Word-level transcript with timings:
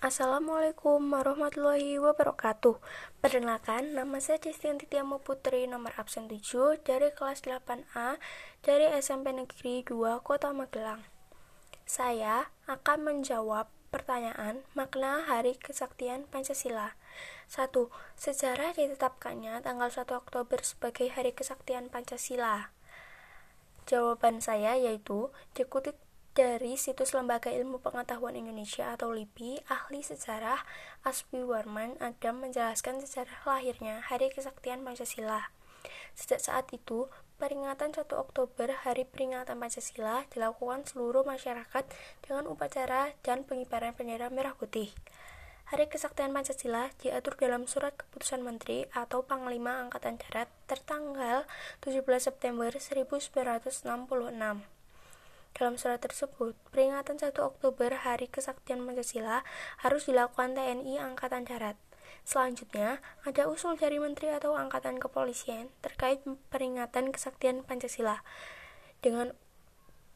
Assalamualaikum 0.00 1.12
warahmatullahi 1.12 2.00
wabarakatuh. 2.00 2.80
Perkenalkan, 3.20 3.92
nama 3.92 4.16
saya 4.16 4.40
Destian 4.40 4.80
Titiamo 4.80 5.20
Putri 5.20 5.68
nomor 5.68 5.92
absen 6.00 6.24
7 6.24 6.80
dari 6.80 7.12
kelas 7.12 7.44
8A 7.44 8.16
dari 8.64 8.88
SMP 8.96 9.36
Negeri 9.36 9.84
2 9.84 10.24
Kota 10.24 10.56
Magelang. 10.56 11.04
Saya 11.84 12.48
akan 12.64 13.12
menjawab 13.12 13.68
pertanyaan 13.92 14.64
makna 14.72 15.20
Hari 15.28 15.60
Kesaktian 15.60 16.24
Pancasila. 16.32 16.96
1. 17.52 17.68
Sejarah 18.16 18.72
ditetapkannya 18.72 19.60
tanggal 19.60 19.92
1 19.92 20.16
Oktober 20.16 20.64
sebagai 20.64 21.12
Hari 21.12 21.36
Kesaktian 21.36 21.92
Pancasila. 21.92 22.72
Jawaban 23.84 24.40
saya 24.40 24.80
yaitu 24.80 25.28
dikutip 25.52 26.00
dari 26.40 26.80
situs 26.80 27.12
Lembaga 27.12 27.52
Ilmu 27.52 27.84
Pengetahuan 27.84 28.32
Indonesia 28.32 28.96
atau 28.96 29.12
LIPI, 29.12 29.60
ahli 29.68 30.00
sejarah 30.00 30.64
Aspi 31.04 31.44
Warman 31.44 32.00
Adam 32.00 32.40
menjelaskan 32.40 33.04
sejarah 33.04 33.44
lahirnya 33.44 34.00
Hari 34.08 34.32
Kesaktian 34.32 34.80
Pancasila. 34.80 35.52
Sejak 36.16 36.40
saat 36.40 36.72
itu, 36.72 37.12
peringatan 37.36 37.92
1 37.92 38.08
Oktober 38.16 38.72
Hari 38.72 39.04
Peringatan 39.04 39.60
Pancasila 39.60 40.24
dilakukan 40.32 40.88
seluruh 40.88 41.28
masyarakat 41.28 41.84
dengan 42.24 42.48
upacara 42.48 43.12
dan 43.20 43.44
pengibaran 43.44 43.92
bendera 43.92 44.32
merah 44.32 44.56
putih. 44.56 44.96
Hari 45.68 45.92
Kesaktian 45.92 46.32
Pancasila 46.32 46.88
diatur 47.04 47.36
dalam 47.36 47.68
Surat 47.68 47.92
Keputusan 48.00 48.40
Menteri 48.40 48.88
atau 48.96 49.28
Panglima 49.28 49.84
Angkatan 49.84 50.16
Darat 50.16 50.48
tertanggal 50.64 51.44
17 51.84 52.00
September 52.16 52.72
1966. 52.72 54.79
Dalam 55.60 55.76
surat 55.76 56.00
tersebut, 56.00 56.56
peringatan 56.72 57.20
1 57.20 57.36
Oktober 57.36 57.92
Hari 57.92 58.32
Kesaktian 58.32 58.80
Pancasila 58.80 59.44
harus 59.84 60.08
dilakukan 60.08 60.56
TNI 60.56 60.96
Angkatan 60.96 61.44
Darat. 61.44 61.76
Selanjutnya, 62.24 63.04
ada 63.28 63.44
usul 63.44 63.76
dari 63.76 64.00
Menteri 64.00 64.32
atau 64.32 64.56
Angkatan 64.56 64.96
Kepolisian 64.96 65.68
terkait 65.84 66.24
peringatan 66.48 67.12
kesaktian 67.12 67.60
Pancasila. 67.60 68.24
Dengan 69.04 69.36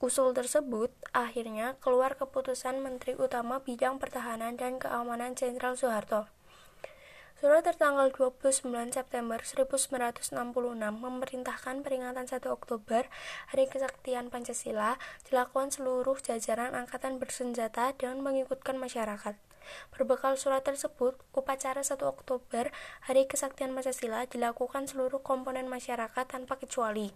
usul 0.00 0.32
tersebut, 0.32 0.88
akhirnya 1.12 1.76
keluar 1.84 2.16
keputusan 2.16 2.80
Menteri 2.80 3.12
Utama 3.12 3.60
Bidang 3.60 4.00
Pertahanan 4.00 4.56
dan 4.56 4.80
Keamanan 4.80 5.36
Jenderal 5.36 5.76
Soeharto. 5.76 6.24
Surat 7.44 7.60
tertanggal 7.60 8.08
29 8.08 8.72
September 8.88 9.36
1966 9.36 10.32
memerintahkan 10.80 11.84
peringatan 11.84 12.24
1 12.24 12.40
Oktober 12.48 13.04
Hari 13.52 13.68
Kesaktian 13.68 14.32
Pancasila 14.32 14.96
dilakukan 15.28 15.68
seluruh 15.68 16.16
jajaran 16.24 16.72
angkatan 16.72 17.20
bersenjata 17.20 17.92
dengan 18.00 18.24
mengikutkan 18.24 18.80
masyarakat. 18.80 19.36
Berbekal 19.92 20.40
surat 20.40 20.64
tersebut, 20.64 21.20
upacara 21.36 21.84
1 21.84 22.00
Oktober 22.08 22.72
Hari 23.12 23.28
Kesaktian 23.28 23.76
Pancasila 23.76 24.24
dilakukan 24.24 24.88
seluruh 24.88 25.20
komponen 25.20 25.68
masyarakat 25.68 26.24
tanpa 26.24 26.56
kecuali. 26.56 27.12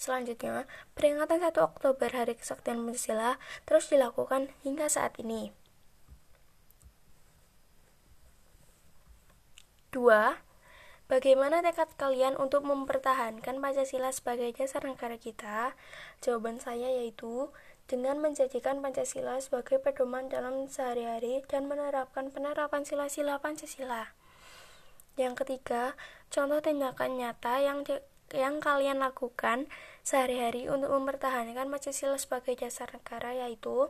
Selanjutnya, 0.00 0.64
peringatan 0.96 1.44
1 1.44 1.52
Oktober 1.60 2.08
Hari 2.08 2.40
Kesaktian 2.40 2.80
Pancasila 2.80 3.36
terus 3.68 3.92
dilakukan 3.92 4.56
hingga 4.64 4.88
saat 4.88 5.20
ini. 5.20 5.52
2. 10.04 10.36
Bagaimana 11.08 11.64
tekad 11.64 11.88
kalian 11.96 12.36
untuk 12.36 12.60
mempertahankan 12.68 13.56
Pancasila 13.56 14.12
sebagai 14.12 14.52
dasar 14.52 14.84
negara 14.84 15.16
kita? 15.16 15.72
Jawaban 16.20 16.60
saya 16.60 16.92
yaitu 16.92 17.48
dengan 17.88 18.20
menjadikan 18.20 18.84
Pancasila 18.84 19.40
sebagai 19.40 19.80
pedoman 19.80 20.28
dalam 20.28 20.68
sehari-hari 20.68 21.40
dan 21.48 21.72
menerapkan 21.72 22.28
penerapan 22.28 22.84
sila-sila 22.84 23.40
Pancasila. 23.40 24.12
Yang 25.16 25.40
ketiga, 25.40 25.96
contoh 26.28 26.60
tindakan 26.60 27.16
nyata 27.16 27.64
yang 27.64 27.80
di, 27.80 27.96
yang 28.36 28.60
kalian 28.60 29.00
lakukan 29.00 29.72
sehari-hari 30.04 30.68
untuk 30.68 30.92
mempertahankan 30.92 31.72
Pancasila 31.72 32.20
sebagai 32.20 32.60
dasar 32.60 32.92
negara 32.92 33.32
yaitu 33.32 33.88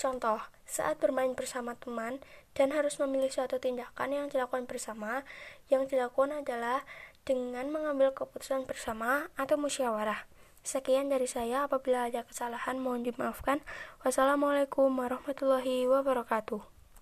Contoh, 0.00 0.40
saat 0.64 0.96
bermain 0.96 1.36
bersama 1.36 1.76
teman 1.76 2.24
dan 2.56 2.72
harus 2.72 2.96
memilih 2.96 3.28
suatu 3.28 3.60
tindakan 3.60 4.16
yang 4.16 4.26
dilakukan 4.32 4.64
bersama, 4.64 5.28
yang 5.68 5.84
dilakukan 5.84 6.40
adalah 6.40 6.88
dengan 7.28 7.68
mengambil 7.68 8.16
keputusan 8.16 8.64
bersama 8.64 9.28
atau 9.36 9.60
musyawarah. 9.60 10.24
Sekian 10.64 11.12
dari 11.12 11.28
saya, 11.28 11.68
apabila 11.68 12.08
ada 12.08 12.24
kesalahan 12.24 12.80
mohon 12.80 13.04
dimaafkan. 13.04 13.60
Wassalamualaikum 14.00 14.88
warahmatullahi 14.88 15.84
wabarakatuh. 15.84 16.79